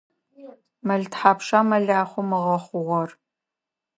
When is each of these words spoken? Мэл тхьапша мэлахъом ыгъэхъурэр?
Мэл 0.87 1.03
тхьапша 1.11 1.59
мэлахъом 1.69 2.29
ыгъэхъурэр? 2.37 3.09